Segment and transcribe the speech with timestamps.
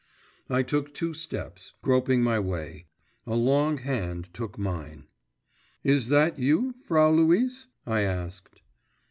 [0.49, 2.87] I took two steps, groping my way,
[3.27, 5.05] a long hand took mine.
[5.83, 8.63] 'Is that you, Frau Luise?' I asked.